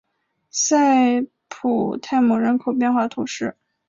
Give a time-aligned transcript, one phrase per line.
[0.49, 3.55] 塞普泰姆人口变化图示